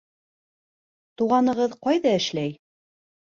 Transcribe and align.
Туғанығыҙ 1.23 1.77
ҡайҙа 1.89 2.15
эшләй? 2.23 2.57